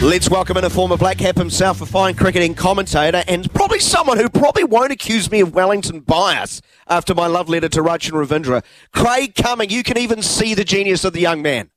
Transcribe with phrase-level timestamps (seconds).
[0.00, 4.16] Let's welcome in a former Black Cap himself, a fine cricketing commentator, and probably someone
[4.16, 8.64] who probably won't accuse me of Wellington bias after my love letter to Rachin Ravindra.
[8.94, 11.68] Craig Cumming, you can even see the genius of the young man.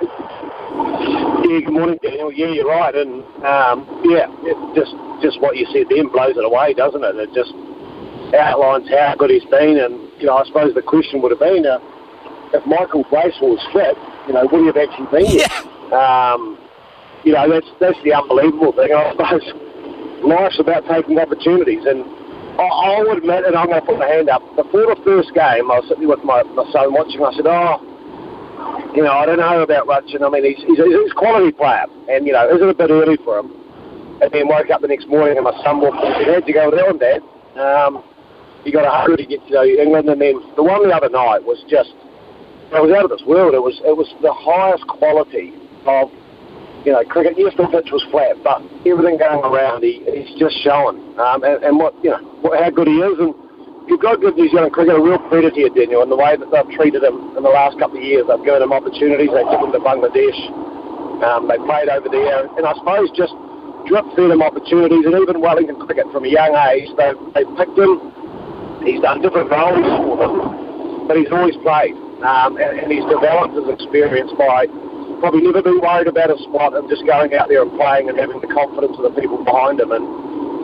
[0.00, 2.32] Yeah, good morning, Daniel.
[2.32, 6.44] Yeah, you're right, and um, yeah, it just just what you said then blows it
[6.46, 7.14] away, doesn't it?
[7.16, 7.52] It just
[8.34, 11.66] outlines how good he's been, and you know, I suppose the question would have been,
[11.66, 11.78] uh,
[12.54, 16.32] if Michael Bracewell was fit, you know, would he have actually been Yeah.
[16.32, 16.56] Um,
[17.24, 18.92] you know, that's that's the unbelievable thing.
[18.92, 19.44] I suppose
[20.24, 22.04] life's about taking opportunities, and
[22.56, 24.40] I, I would admit, and I'm going to put my hand up.
[24.56, 27.20] Before the first game, I was sitting with my, my son watching.
[27.20, 27.80] I said, "Oh,
[28.96, 30.24] you know, I don't know about Rachin.
[30.24, 32.90] I mean, he's, he's, he's a quality player, and you know, is it a bit
[32.90, 33.52] early for him?"
[34.20, 36.48] And then woke up the next morning, and my son walked in and said, "How'd
[36.48, 37.20] you go with Ellen, Dad?"
[37.56, 38.04] Um,
[38.64, 41.44] he got a hundred to get to England, and then the one the other night
[41.44, 41.92] was just
[42.70, 43.54] it was out of this world.
[43.54, 45.52] It was it was the highest quality
[45.86, 46.12] of
[46.84, 47.34] you know cricket.
[47.36, 50.98] Yes, the pitch was flat, but everything going around, he, he's just showing.
[51.18, 53.34] Um, and, and what you know, what, how good he is, and
[53.88, 56.36] you've got to give New Zealand cricket a real credit here, Daniel, in the way
[56.36, 58.24] that they've treated him in the last couple of years.
[58.28, 59.30] They've given him opportunities.
[59.30, 60.38] They took him to Bangladesh.
[61.20, 63.36] Um, they played over there, and I suppose just
[63.84, 67.76] drip fed him opportunities, and even Wellington cricket from a young age, they they picked
[67.76, 68.00] him.
[68.80, 71.92] He's done different roles for them, but he's always played,
[72.24, 74.64] um, and, and he's developed his experience by
[75.20, 78.18] probably never been worried about a spot and just going out there and playing and
[78.18, 79.92] having the confidence of the people behind him.
[79.92, 80.02] And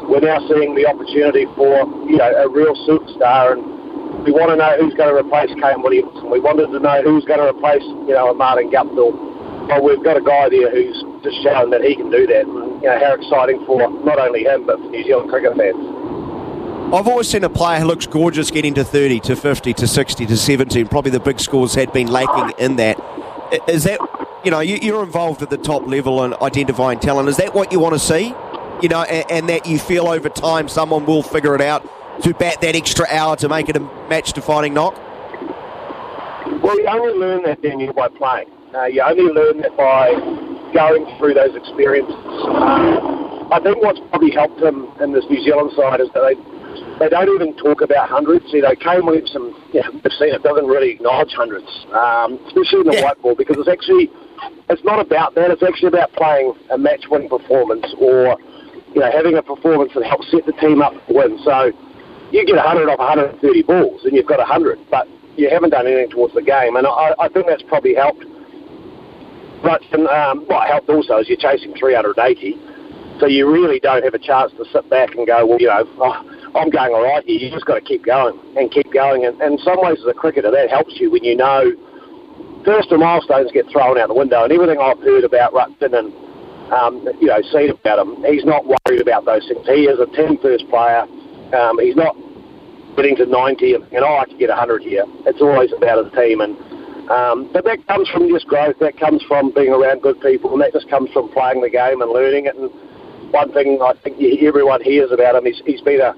[0.09, 3.63] we're now seeing the opportunity for you know a real superstar, and
[4.25, 6.33] we want to know who's going to replace Kane Williamson.
[6.33, 9.15] We wanted to know who's going to replace you know a Martin Guptill.
[9.69, 12.47] Well, we've got a guy there who's just shown that he can do that.
[12.47, 15.77] And, you know how exciting for not only him but for New Zealand cricket fans.
[16.95, 20.25] I've always seen a player who looks gorgeous getting to 30, to 50, to 60,
[20.27, 20.83] to 70.
[20.83, 22.97] and Probably the big scores had been lacking in that.
[23.67, 23.98] Is that,
[24.47, 27.28] you know, you- you're involved at the top level and identifying talent.
[27.28, 28.33] Is that what you want to see?
[28.80, 31.83] You know, and, and that you feel over time someone will figure it out
[32.22, 34.95] to bat that extra hour to make it a match defining knock?
[36.62, 38.46] Well, you only learn that, Daniel, by playing.
[38.73, 40.12] Uh, you only learn that by
[40.73, 42.14] going through those experiences.
[42.14, 46.36] Um, I think what's probably helped him in this New Zealand side is that they
[46.98, 48.45] they don't even talk about hundreds.
[48.52, 52.86] You know, Kane Williamson, yeah, we've seen it, doesn't really acknowledge hundreds, um, especially in
[52.86, 53.05] the Yeah.
[53.05, 54.11] white ball, because it's actually
[54.69, 55.51] it's not about that.
[55.51, 58.36] It's actually about playing a match-winning performance or
[58.95, 61.39] you know having a performance that helps set the team up to win.
[61.45, 61.73] So
[62.30, 66.11] you get 100 off 130 balls and you've got 100, but you haven't done anything
[66.11, 66.77] towards the game.
[66.77, 68.24] And I, I think that's probably helped.
[69.63, 72.55] But um, what helped also is you're chasing 380,
[73.20, 75.85] so you really don't have a chance to sit back and go, well, you know,
[75.98, 76.20] oh,
[76.55, 77.39] I'm going all right here.
[77.39, 79.24] You just got to keep going and keep going.
[79.24, 81.73] And, and in some ways, as a cricketer, that helps you when you know
[82.67, 84.43] first the milestones get thrown out the window.
[84.43, 86.13] And everything I've heard about Rachin and
[86.75, 89.65] um, you know seen about him, he's not worried about those things.
[89.65, 91.07] He is a team first player.
[91.55, 92.19] Um, he's not
[92.99, 95.05] getting to 90 and, oh, I can get 100 here.
[95.25, 96.41] It's always about the team.
[96.41, 96.59] And
[97.09, 98.75] um, but that comes from just growth.
[98.81, 102.03] That comes from being around good people, and that just comes from playing the game
[102.03, 102.57] and learning it.
[102.57, 102.67] And
[103.31, 106.15] one thing I think everyone hears about him, he's, he's been a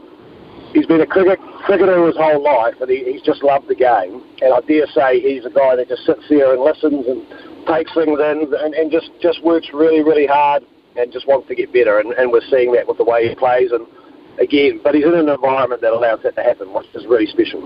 [0.72, 4.22] he's been a cricket, cricketer his whole life, and he, he's just loved the game.
[4.42, 7.22] And I dare say he's a guy that just sits there and listens and
[7.66, 10.64] takes things in, and, and just just works really really hard
[10.96, 11.98] and just wants to get better.
[11.98, 13.70] And, and we're seeing that with the way he plays.
[13.72, 13.86] And
[14.40, 17.62] again, but he's in an environment that allows that to happen, which is really special.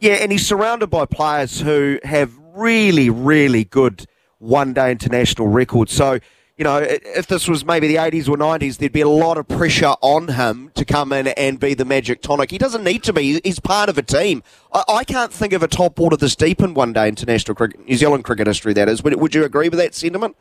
[0.00, 4.06] Yeah, and he's surrounded by players who have really, really good
[4.38, 5.92] one day international records.
[5.92, 6.18] So,
[6.60, 9.48] you know, if this was maybe the 80s or 90s, there'd be a lot of
[9.48, 12.50] pressure on him to come in and be the magic tonic.
[12.50, 13.40] He doesn't need to be.
[13.42, 14.42] He's part of a team.
[14.70, 17.88] I, I can't think of a top order this deep in one day international cricket,
[17.88, 19.02] New Zealand cricket history, that is.
[19.02, 20.36] Would, would you agree with that sentiment?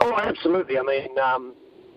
[0.00, 0.78] Oh, absolutely.
[0.78, 1.54] I mean, um,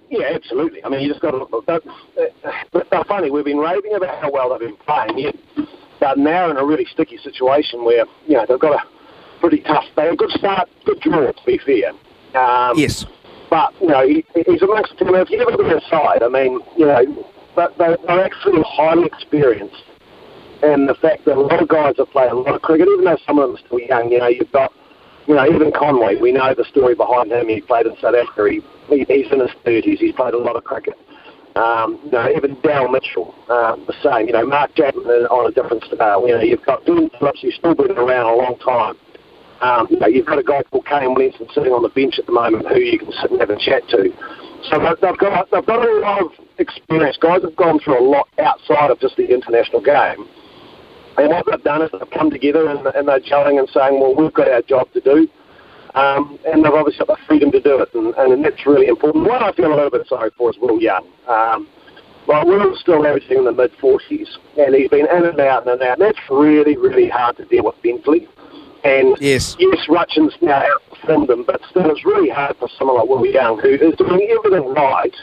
[0.09, 0.83] yeah, absolutely.
[0.83, 1.65] I mean, you just got to look.
[1.65, 3.31] But, uh, but they're funny.
[3.31, 5.19] We've been raving about how well they've been playing.
[5.19, 5.35] Yet
[6.01, 9.85] they're now in a really sticky situation where you know they've got a pretty tough.
[9.95, 11.93] They had a good start, good draw to be fair.
[12.35, 13.05] Um, Yes.
[13.49, 15.15] But you know, he, he's amongst the team.
[15.15, 17.25] If you look at their side, I mean, you know,
[17.55, 19.83] but they, they're actually highly experienced.
[20.61, 23.05] And the fact that a lot of guys have played a lot of cricket, even
[23.05, 24.73] though some of them are still young, you know, you've got,
[25.25, 27.47] you know, even Conway, we know the story behind him.
[27.47, 28.49] He played in South Africa.
[28.51, 29.97] He, he, he's in his 30s.
[29.97, 30.95] He's played a lot of cricket.
[31.55, 34.27] Um, you know, even Daryl Mitchell, uh, the same.
[34.27, 36.27] You know, Mark Chapman on a different scale.
[36.27, 38.95] You know, you've got Glenn Phillips, who's still been around a long time.
[39.61, 42.25] Um, you know, you've got a guy called Kane Williamson sitting on the bench at
[42.25, 44.09] the moment who you can sit and have a chat to.
[44.71, 47.17] So they've, got they've got a lot of experience.
[47.19, 50.27] Guys have gone through a lot outside of just the international game.
[51.17, 54.15] And what they've done is they've come together and, and they're gelling and saying, well,
[54.15, 55.27] we've got our job to do.
[55.95, 59.27] Um, and they've obviously got the freedom to do it, and, and that's really important.
[59.27, 61.05] One I feel a little bit sorry for is Will Young.
[61.27, 61.67] Um,
[62.27, 64.27] well, Will's still averaging in the mid 40s,
[64.57, 65.99] and he's been in and out and in and out.
[65.99, 68.27] And that's really, really hard to deal with mentally.
[68.83, 73.09] And yes, yes Rachin's now outperformed them, but still it's really hard for someone like
[73.09, 75.15] Will Young, who is doing everything right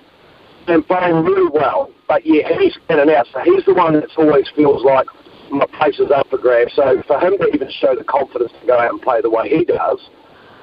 [0.69, 3.27] and playing really well, but yeah, he's in and out.
[3.33, 5.07] So he's the one that always feels like
[5.51, 6.75] my place is up for grabs.
[6.75, 9.49] So for him to even show the confidence to go out and play the way
[9.49, 10.01] he does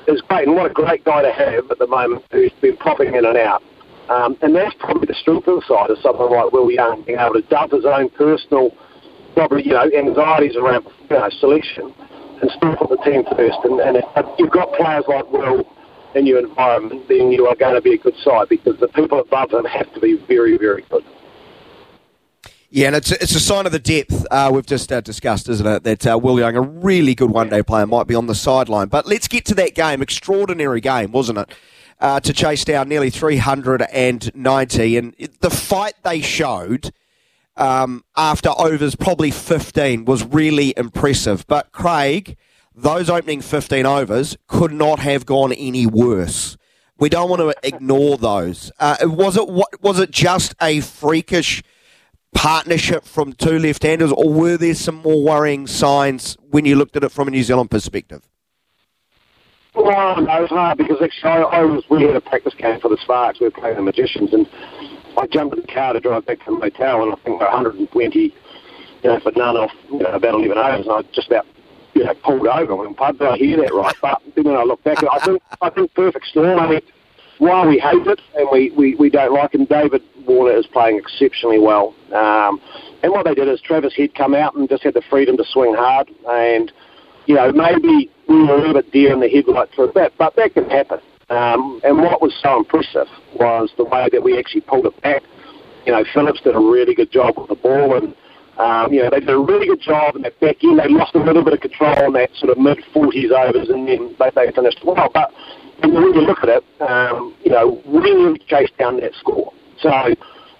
[0.08, 0.48] is great.
[0.48, 3.38] And what a great guy to have at the moment who's been popping in and
[3.38, 3.64] out.
[4.10, 7.20] Um, and that's probably the strength of the side of someone like Will Young, being
[7.20, 8.76] able to dump his own personal,
[9.34, 11.94] probably, you know, anxieties around you know, selection
[12.42, 13.58] and still put the team first.
[13.64, 15.66] And, and if you've got players like Will
[16.16, 19.20] in your environment, then you are going to be a good side because the people
[19.20, 21.04] above them have to be very, very good.
[22.70, 25.48] Yeah, and it's a, it's a sign of the depth uh, we've just uh, discussed,
[25.48, 25.84] isn't it?
[25.84, 28.88] That uh, Will Young, a really good one day player, might be on the sideline.
[28.88, 30.02] But let's get to that game.
[30.02, 31.50] Extraordinary game, wasn't it?
[32.00, 34.98] Uh, to chase down nearly 390.
[34.98, 36.92] And the fight they showed
[37.56, 41.46] um, after overs, probably 15, was really impressive.
[41.48, 42.38] But Craig,
[42.76, 46.58] those opening 15 overs could not have gone any worse.
[46.98, 48.72] We don't want to ignore those.
[48.80, 49.48] Uh, was it
[49.82, 51.64] was it just a freakish
[52.34, 57.04] partnership from two left-handers, or were there some more worrying signs when you looked at
[57.04, 58.28] it from a New Zealand perspective?
[59.76, 62.90] Well, no, it's hard because actually I, I was we had a practice game for
[62.90, 63.40] the Sparks.
[63.40, 64.48] We were playing the Magicians, and
[65.18, 68.20] I jumped in the car to drive back from the motel, and I think 120,
[68.20, 68.32] you
[69.04, 71.46] know, for none off you know, about 11 overs, and I just about
[71.94, 72.76] you know pulled over.
[72.76, 75.42] Went, "Pub, did I hear that right?" But then when I look back, I think
[75.62, 76.60] I think perfect storm.
[76.60, 76.82] I mean,
[77.40, 80.98] while we hate it and we, we, we don't like him, David Warner is playing
[80.98, 81.94] exceptionally well.
[82.14, 82.62] Um,
[83.02, 85.44] and what they did is Travis Head come out and just had the freedom to
[85.46, 86.10] swing hard.
[86.30, 86.72] And,
[87.26, 90.14] you know, maybe we were a little bit deer in the headlight for a bit,
[90.18, 91.00] but that can happen.
[91.34, 95.24] Um, and what was so impressive was the way that we actually pulled it back.
[95.86, 98.14] You know, Phillips did a really good job with the ball, and
[98.60, 100.78] um, you know they did a really good job in that back end.
[100.78, 103.88] They lost a little bit of control in that sort of mid 40s overs, and
[103.88, 105.10] then they, they finished well.
[105.12, 105.34] But
[105.82, 109.52] when you look at it, um, you know, we really chased down that score.
[109.82, 109.90] So,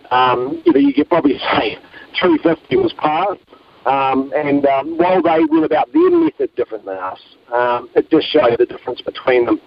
[0.10, 1.78] um, you know, you could probably say
[2.20, 3.38] 350 was par.
[3.86, 7.20] Um, and um, while they went about their method different than us,
[7.54, 9.60] um, it just showed the difference between them.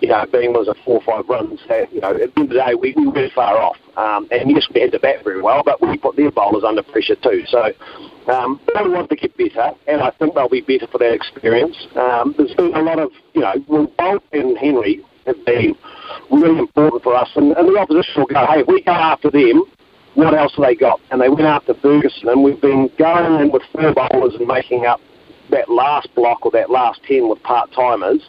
[0.00, 1.60] You know, being was a four or five runs.
[1.92, 3.76] You know, at the end of the day, we, we were far off.
[3.96, 6.82] Um, and yes, we had to bat very well, but we put their bowlers under
[6.82, 7.44] pressure too.
[7.46, 7.72] So
[8.30, 11.76] um, they want to get better, and I think they'll be better for that experience.
[11.96, 15.74] Um, there's been a lot of, you know, well, Boult and Henry have been
[16.30, 19.30] really important for us, and, and the opposition will go, hey, if we go after
[19.30, 19.64] them,
[20.14, 21.00] what else have they got?
[21.10, 24.86] And they went after Ferguson, and we've been going in with four bowlers and making
[24.86, 25.00] up
[25.50, 28.22] that last block or that last ten with part timers.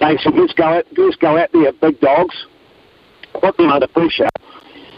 [0.00, 2.46] They let's go out, let's go out there, big dogs,
[3.40, 4.28] put them under pressure.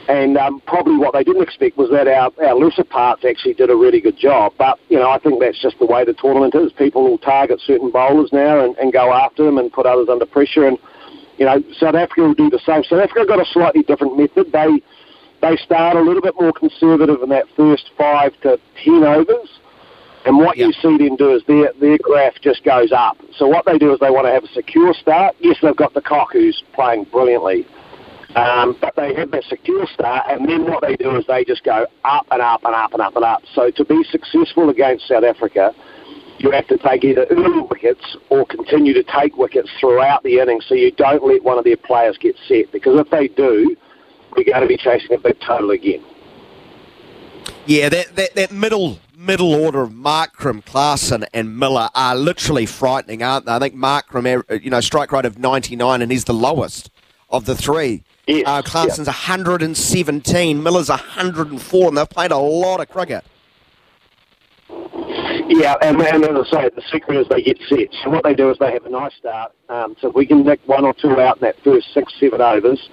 [0.09, 3.71] And um, probably what they didn't expect was that our, our lesser parts actually did
[3.71, 4.53] a really good job.
[4.57, 6.73] But, you know, I think that's just the way the tournament is.
[6.73, 10.25] People will target certain bowlers now and, and go after them and put others under
[10.25, 10.69] pressure.
[10.69, 10.79] And,
[11.39, 12.85] you know, South Africa will do the same.
[12.85, 14.53] South Africa got a slightly different method.
[14.53, 14.81] They
[15.43, 19.61] they start a little bit more conservative in that first five to ten overs.
[20.27, 20.67] And what yep.
[20.67, 23.17] you see them do is their their graph just goes up.
[23.39, 25.37] So what they do is they want to have a secure start.
[25.39, 27.65] Yes, they've got de Kock who's playing brilliantly,
[28.35, 31.63] um, but they have that secure start, and then what they do is they just
[31.63, 33.43] go up and up and up and up and up.
[33.55, 35.73] So to be successful against South Africa,
[36.39, 40.67] you have to take either early wickets or continue to take wickets throughout the innings
[40.69, 42.71] so you don't let one of their players get set.
[42.73, 43.77] Because if they do,
[44.37, 46.05] we're going to be chasing a big total again.
[47.65, 53.23] Yeah, that, that, that middle middle order of Markram, Klaasen, and Miller are literally frightening,
[53.23, 53.53] aren't they?
[53.53, 56.91] I think Markram, uh, you know, strike rate of 99, and he's the lowest
[57.31, 58.05] of the three.
[58.27, 63.25] Yes, uh, Klaasen's 117, Miller's 104, and they've played a lot of cricket.
[65.49, 67.89] Yeah, and, and as I say, the secret is they get set.
[68.03, 69.53] So what they do is they have a nice start.
[69.69, 72.41] Um, so if we can nick one or two out in that first six, seven
[72.41, 72.91] overs,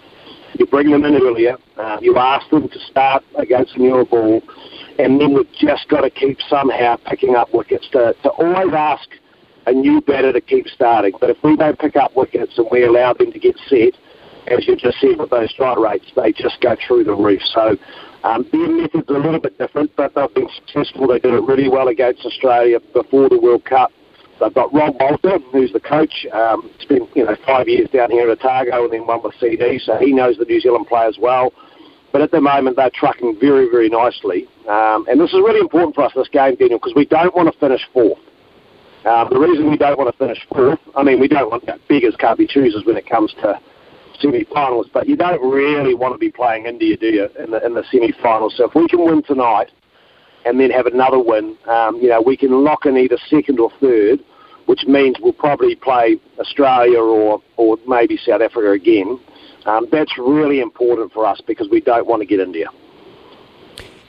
[0.57, 1.57] you bring them in earlier.
[1.77, 4.41] Uh, you ask them to start against a newer ball,
[4.99, 7.87] and then we've just got to keep somehow picking up wickets.
[7.91, 9.09] To, to always ask
[9.65, 11.13] a new batter to keep starting.
[11.19, 13.93] But if we don't pick up wickets and we allow them to get set,
[14.47, 17.41] as you just said with those strike rates, they just go through the roof.
[17.53, 17.77] So
[18.23, 21.07] um, their method's a little bit different, but they've been successful.
[21.07, 23.91] They did it really well against Australia before the World Cup.
[24.39, 26.25] They've got Rob Walter, who's the coach.
[26.33, 29.79] Um, spent you know five years down here at Otago and then one with CD,
[29.79, 31.53] so he knows the New Zealand players well.
[32.13, 34.47] But at the moment, they're trucking very, very nicely.
[34.69, 37.51] Um, and this is really important for us, this game, Daniel, because we don't want
[37.51, 38.19] to finish fourth.
[39.03, 41.79] Um, the reason we don't want to finish fourth, I mean, we don't want that
[41.89, 43.59] beggars can't be choosers when it comes to
[44.21, 47.73] semi-finals, but you don't really want to be playing India, do you, in the, in
[47.73, 48.53] the semi-finals?
[48.57, 49.71] So if we can win tonight
[50.45, 53.71] and then have another win, um, you know, we can lock in either second or
[53.81, 54.19] third,
[54.67, 59.19] which means we'll probably play Australia or, or maybe South Africa again.
[59.65, 62.67] Um, that's really important for us because we don't want to get India.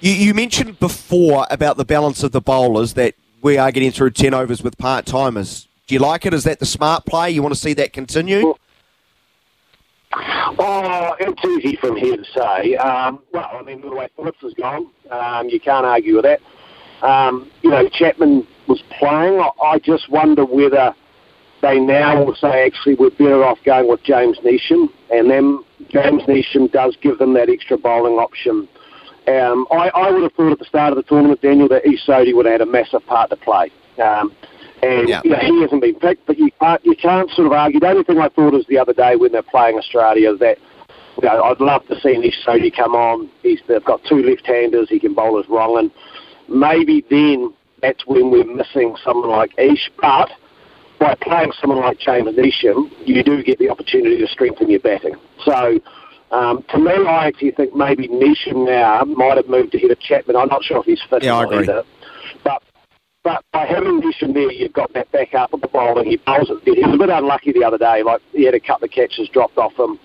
[0.01, 4.11] You, you mentioned before about the balance of the bowlers that we are getting through
[4.11, 5.69] 10 overs with part timers.
[5.87, 6.35] Do you like it?
[6.35, 7.31] Is that the smart play?
[7.31, 8.45] You want to see that continue?
[8.47, 8.59] Well,
[10.59, 12.77] Oh, it's easy from here to say.
[12.77, 16.41] Um, well, I mean, the way Phillips has gone, um, you can't argue with that.
[17.03, 19.43] Um, you know, Chapman was playing.
[19.63, 20.95] I just wonder whether
[21.65, 26.23] they now will say actually we're better off going with James Neesham, and then James
[26.25, 28.69] Neesham does give them that extra bowling option.
[29.27, 32.05] Um, I, I would have thought at the start of the tournament, Daniel, that Ish
[32.07, 33.71] Sodhi would have had a massive part to play.
[34.03, 34.35] Um,
[34.83, 35.23] and yeah.
[35.25, 37.81] you know, he hasn't been picked, but you can't you can't sort of argue.
[37.81, 40.59] The only thing I thought was the other day when they're playing Australia that
[41.17, 43.31] you know, I'd love to see Ish Sodhi come on.
[43.43, 44.91] He's they've got two left-handers.
[44.91, 45.91] He can bowl as wrong, and
[46.55, 49.91] maybe then that's when we're missing someone like Ish.
[49.99, 50.31] But
[51.05, 55.15] by playing someone like James Neesham, you do get the opportunity to strengthen your batting.
[55.45, 55.79] So.
[56.31, 60.35] Um, to me, I actually think maybe Neesham now might have moved ahead of Chapman.
[60.35, 61.85] I'm not sure if he's fit yeah, or either.
[62.43, 62.61] But
[63.23, 66.07] but by having Neesham there, you've got that back up at the bowling.
[66.07, 66.59] He bowls it.
[66.65, 68.03] He was a bit unlucky the other day.
[68.03, 70.01] Like he had a couple of catches dropped off him.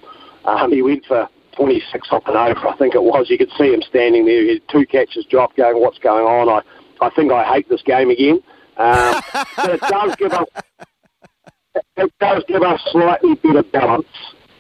[0.46, 3.30] Um, he went for 26 off and over, I think it was.
[3.30, 4.44] You could see him standing there.
[4.44, 7.82] He had two catches dropped, going, "What's going on?" I, I think I hate this
[7.82, 8.40] game again.
[8.78, 9.22] Um,
[9.58, 10.48] but it does give us,
[12.00, 14.08] it does give us slightly better balance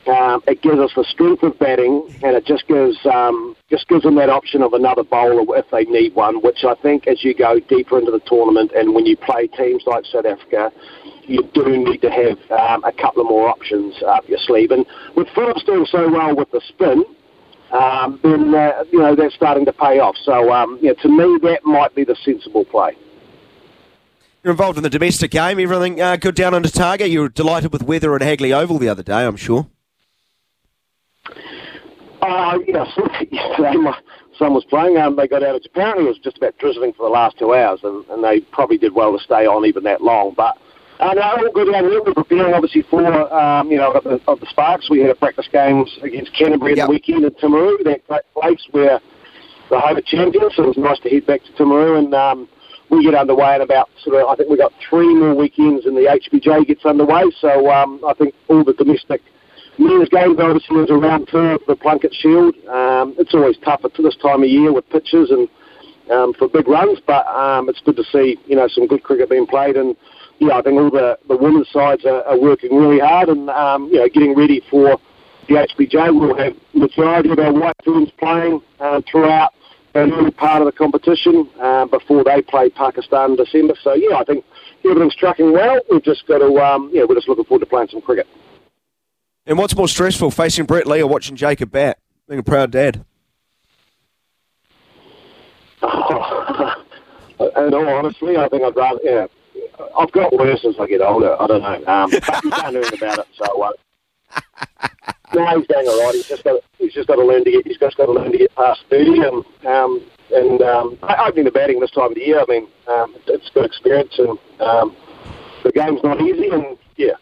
[0.09, 4.03] um, it gives us the strength of batting, and it just gives um, just gives
[4.03, 6.41] them that option of another bowler if they need one.
[6.41, 9.83] Which I think, as you go deeper into the tournament, and when you play teams
[9.85, 10.71] like South Africa,
[11.25, 14.71] you do need to have um, a couple of more options up your sleeve.
[14.71, 17.03] And with Phillips doing so well with the spin,
[17.71, 20.15] um, then uh, you know that's starting to pay off.
[20.23, 22.95] So um, yeah, to me, that might be the sensible play.
[24.43, 25.59] You're involved in the domestic game.
[25.59, 27.09] Everything uh, good down under Targa.
[27.09, 29.67] You were delighted with weather at Hagley Oval the other day, I'm sure.
[32.21, 32.87] Uh, yes,
[33.31, 33.97] yesterday my
[34.37, 34.97] son was playing.
[34.97, 35.55] Um, they got out.
[35.55, 38.39] It's apparently it was just about drizzling for the last two hours, and, and they
[38.39, 40.33] probably did well to stay on even that long.
[40.37, 40.57] But
[41.01, 41.67] uh, no, all good.
[41.67, 44.89] We're preparing obviously for um, you know of the, of the Sparks.
[44.89, 46.87] We had a practice games against Canterbury yep.
[46.87, 49.01] the weekend in Timaru, that great place where
[49.69, 50.55] the home champions.
[50.55, 52.13] So it was nice to head back to Timaru and.
[52.13, 52.47] Um,
[52.89, 55.95] we get underway in about sort of, I think we've got three more weekends and
[55.95, 57.23] the HBJ gets underway.
[57.39, 59.21] So um, I think all the domestic
[59.77, 62.55] men's games obviously is around two of the Plunket Shield.
[62.67, 65.47] Um, it's always tough at this time of year with pitches and
[66.11, 69.29] um, for big runs, but um, it's good to see you know some good cricket
[69.29, 69.95] being played and
[70.39, 73.89] yeah, I think all the, the women's sides are, are working really hard and um,
[73.91, 74.97] you know getting ready for
[75.47, 76.19] the HBJ.
[76.19, 79.53] We'll have the majority of our White Ferns playing uh, throughout
[80.31, 83.75] part of the competition uh, before they play Pakistan in December.
[83.81, 84.45] So yeah, I think
[84.85, 85.79] everything's tracking well.
[85.91, 88.27] We've just got to um, yeah, we're just looking forward to playing some cricket.
[89.45, 91.97] And what's more stressful, facing Brett Lee or watching Jacob bat?
[92.27, 93.03] Being a proud dad.
[95.81, 96.75] Oh,
[97.55, 98.99] and all honestly, I think I'd rather.
[99.03, 99.27] Yeah,
[99.97, 101.41] I've got worse as I get older.
[101.41, 101.91] I don't know.
[101.91, 103.27] Um, but you can't anything about it.
[103.35, 103.63] So.
[103.63, 103.71] Uh,
[105.33, 106.15] no, he's doing all right.
[106.15, 108.31] He's just got he's just got to learn to get he's just got to learn
[108.31, 112.21] to get past thirty and um, and um, opening the batting this time of the
[112.21, 112.39] year.
[112.39, 114.95] I mean, um, it's good experience and um,
[115.63, 117.13] the game's not easy and yeah,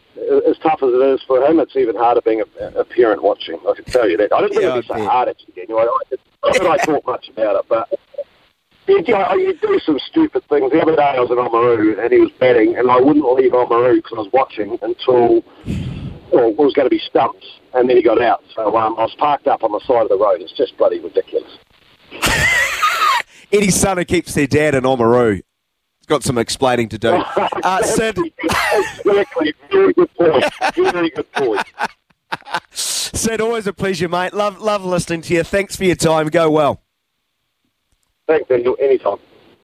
[0.49, 3.59] as tough as it is for him, it's even harder being a, a parent watching.
[3.67, 4.33] I can tell you that.
[4.33, 5.79] I don't think yeah, it'd be so hard actually, Daniel.
[5.79, 7.89] I, I, not that I talk much about it, but
[8.87, 10.71] you, you do some stupid things.
[10.71, 13.51] The other day I was in Oamaru and he was batting, and I wouldn't leave
[13.51, 15.43] Oamaru because I was watching until
[16.31, 17.45] well, it was going to be stumps,
[17.77, 18.43] and then he got out.
[18.55, 20.41] So um, I was parked up on the side of the road.
[20.41, 21.57] It's just bloody ridiculous.
[23.51, 25.41] Eddie's son who keeps their dad in Oamaru
[26.07, 27.23] got some explaining to do.
[27.63, 28.17] Uh, Sid.
[29.03, 29.53] exactly.
[29.71, 30.45] Very good point.
[30.73, 31.61] Very good point.
[32.71, 34.33] Sid, always a pleasure, mate.
[34.33, 35.43] Love, love listening to you.
[35.43, 36.27] Thanks for your time.
[36.27, 36.81] Go well.
[38.25, 38.77] Thanks, Daniel.
[38.79, 39.17] Anytime.